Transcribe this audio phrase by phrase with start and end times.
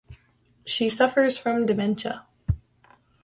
[0.65, 2.25] She suffers from dementia.